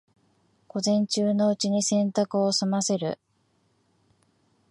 [0.67, 3.19] 午前中のうちに洗濯を済ませる